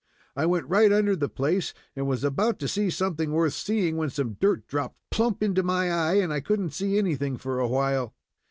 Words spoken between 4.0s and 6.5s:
some dirt dropped plump into my eye, and I